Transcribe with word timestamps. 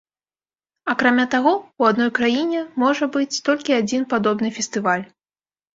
Акрамя 0.93 1.25
таго, 1.35 1.53
у 1.83 1.87
адной 1.91 2.11
краіне 2.21 2.65
можа 2.85 3.09
быць 3.19 3.31
толькі 3.51 3.79
адзін 3.81 4.01
падобны 4.17 4.47
фестываль. 4.59 5.11